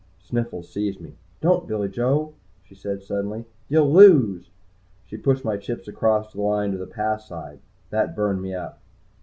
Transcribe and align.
Sniffles 0.23 0.67
seized 0.67 0.99
me. 0.99 1.13
"Don't 1.41 1.67
Billy 1.67 1.87
Joe!" 1.87 2.33
she 2.63 2.73
said 2.73 3.03
suddenly. 3.03 3.45
"You'll 3.69 3.93
lose!" 3.93 4.49
She 5.05 5.15
pushed 5.15 5.45
my 5.45 5.57
chips 5.57 5.87
across 5.87 6.33
the 6.33 6.41
line 6.41 6.71
to 6.71 6.79
the 6.79 6.87
"Pass" 6.87 7.27
side. 7.27 7.59
That 7.91 8.15
burned 8.15 8.41
me 8.41 8.55
up. 8.55 8.79